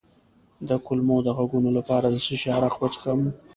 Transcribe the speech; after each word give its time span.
د 0.69 0.71
کولمو 0.85 1.17
د 1.25 1.29
غږونو 1.37 1.69
لپاره 1.77 2.07
د 2.09 2.15
څه 2.25 2.35
شي 2.41 2.49
عرق 2.57 2.75
وڅښم؟ 2.77 3.21